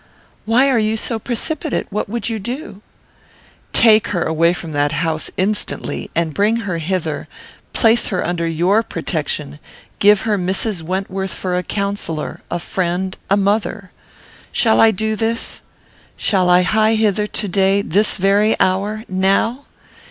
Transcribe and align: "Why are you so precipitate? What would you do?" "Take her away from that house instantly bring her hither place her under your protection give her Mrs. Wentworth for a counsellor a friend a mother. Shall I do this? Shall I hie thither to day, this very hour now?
"Why 0.45 0.67
are 0.67 0.79
you 0.79 0.97
so 0.97 1.19
precipitate? 1.19 1.85
What 1.91 2.09
would 2.09 2.27
you 2.27 2.39
do?" 2.39 2.81
"Take 3.71 4.07
her 4.07 4.23
away 4.23 4.51
from 4.51 4.71
that 4.71 4.93
house 4.93 5.29
instantly 5.37 6.09
bring 6.15 6.55
her 6.65 6.79
hither 6.79 7.27
place 7.71 8.07
her 8.07 8.25
under 8.25 8.47
your 8.47 8.81
protection 8.81 9.59
give 9.99 10.21
her 10.21 10.39
Mrs. 10.39 10.81
Wentworth 10.81 11.35
for 11.35 11.55
a 11.55 11.61
counsellor 11.61 12.41
a 12.49 12.57
friend 12.57 13.15
a 13.29 13.37
mother. 13.37 13.91
Shall 14.51 14.81
I 14.81 14.89
do 14.89 15.15
this? 15.15 15.61
Shall 16.17 16.49
I 16.49 16.63
hie 16.63 16.97
thither 16.97 17.27
to 17.27 17.47
day, 17.47 17.83
this 17.83 18.17
very 18.17 18.59
hour 18.59 19.03
now? 19.07 19.65